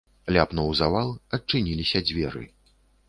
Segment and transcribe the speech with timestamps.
[0.35, 2.43] Ляпнуў завал, адчыніліся дзверы.